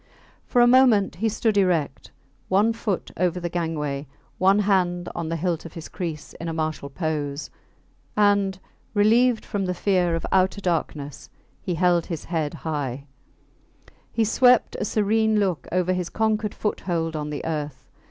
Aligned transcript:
For 0.47 0.61
a 0.63 0.65
moment 0.65 1.17
he 1.17 1.29
stood 1.29 1.57
erect, 1.57 2.09
one 2.49 2.73
foot 2.73 3.11
over 3.17 3.39
the 3.39 3.51
gangway, 3.51 4.07
one 4.39 4.57
hand 4.57 5.09
on 5.13 5.29
the 5.29 5.35
hilt 5.35 5.63
of 5.63 5.73
his 5.73 5.87
kriss, 5.87 6.33
in 6.39 6.47
a 6.47 6.53
martial 6.53 6.89
pose; 6.89 7.51
and, 8.17 8.59
relieved 8.95 9.45
from 9.45 9.65
the 9.65 9.75
fear 9.75 10.15
of 10.15 10.25
outer 10.31 10.59
darkness, 10.59 11.29
he 11.61 11.75
held 11.75 12.07
his 12.07 12.23
head 12.25 12.55
high, 12.65 13.05
he 14.11 14.23
swept 14.25 14.75
a 14.79 14.85
serene 14.85 15.39
look 15.39 15.67
over 15.71 15.93
his 15.93 16.09
conquered 16.09 16.55
foothold 16.55 17.15
on 17.15 17.29
the 17.29 17.45
earth. 17.45 17.85